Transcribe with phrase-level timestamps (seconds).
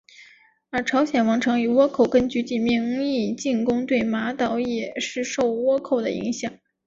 [0.71, 6.51] 而朝鲜王朝以倭寇根据地名义进攻对马岛也是受到倭寇的影响。